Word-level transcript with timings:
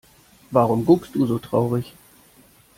Warum 0.49 0.83
guckst 0.83 1.13
du 1.13 1.27
so 1.27 1.37
traurig? 1.37 1.93